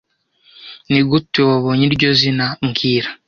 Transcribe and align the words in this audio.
Nigute 0.89 1.39
wabonye 1.49 1.83
iryo 1.89 2.09
zina 2.19 2.45
mbwira 2.65 3.09